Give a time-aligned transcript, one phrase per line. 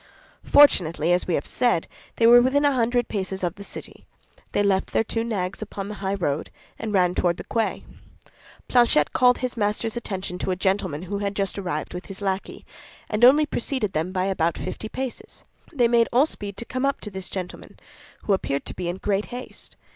[0.43, 4.07] Fortunately, as we have said, they were within a hundred paces of the city;
[4.51, 7.83] they left their two nags upon the high road, and ran toward the quay.
[8.67, 12.65] Planchet called his master's attention to a gentleman who had just arrived with his lackey,
[13.11, 15.43] and only preceded them by about fifty paces.
[15.71, 17.77] They made all speed to come up to this gentleman,
[18.23, 19.75] who appeared to be in great haste.